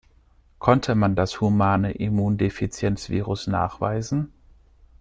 [0.57, 4.33] Konnte man das Humane Immundefizienz-Virus nachweisen?